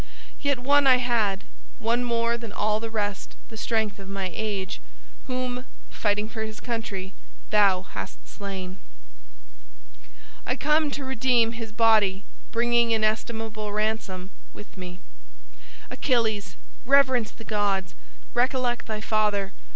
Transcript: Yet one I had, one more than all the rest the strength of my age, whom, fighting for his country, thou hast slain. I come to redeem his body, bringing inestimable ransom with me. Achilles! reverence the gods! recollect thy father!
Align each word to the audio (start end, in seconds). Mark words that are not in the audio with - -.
Yet 0.41 0.57
one 0.57 0.87
I 0.87 0.97
had, 0.97 1.43
one 1.77 2.03
more 2.03 2.35
than 2.35 2.51
all 2.51 2.79
the 2.79 2.89
rest 2.89 3.35
the 3.49 3.55
strength 3.55 3.99
of 3.99 4.09
my 4.09 4.31
age, 4.33 4.81
whom, 5.27 5.63
fighting 5.91 6.27
for 6.27 6.41
his 6.41 6.59
country, 6.59 7.13
thou 7.51 7.83
hast 7.83 8.27
slain. 8.27 8.77
I 10.43 10.55
come 10.55 10.89
to 10.89 11.05
redeem 11.05 11.51
his 11.51 11.71
body, 11.71 12.23
bringing 12.51 12.89
inestimable 12.89 13.71
ransom 13.73 14.31
with 14.55 14.75
me. 14.75 14.97
Achilles! 15.91 16.55
reverence 16.83 17.29
the 17.29 17.43
gods! 17.43 17.93
recollect 18.33 18.87
thy 18.87 19.01
father! 19.01 19.53